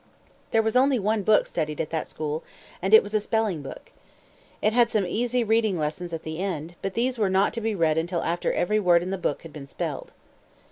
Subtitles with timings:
[0.49, 2.43] There was only one book studied at that school,
[2.81, 3.91] and it was a spelling book.
[4.59, 7.75] It had some easy reading lessons at the end, but these were not to be
[7.75, 10.11] read until after every word in the book had been spelled.